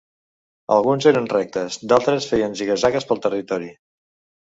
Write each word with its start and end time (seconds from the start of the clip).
Alguns 0.75 1.09
eren 1.11 1.27
rectes, 1.35 1.79
d'altres 1.93 2.31
feien 2.33 2.59
ziga-zagues 2.63 3.11
pel 3.13 3.25
territori. 3.31 3.75